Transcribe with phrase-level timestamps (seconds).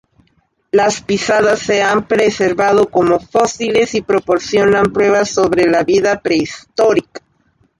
[0.71, 7.21] Las pisadas se han preservado como fósiles y proporcionan pruebas sobre la vida prehistórica.